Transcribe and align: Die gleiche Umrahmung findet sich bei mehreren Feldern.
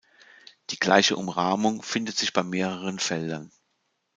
Die 0.71 0.79
gleiche 0.79 1.15
Umrahmung 1.15 1.83
findet 1.83 2.17
sich 2.17 2.33
bei 2.33 2.41
mehreren 2.41 2.97
Feldern. 2.97 3.51